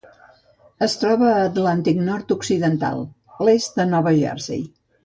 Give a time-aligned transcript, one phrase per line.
[0.85, 3.07] Es troba a l'Atlàntic nord-occidental:
[3.47, 4.69] l'est de Nova Jersey.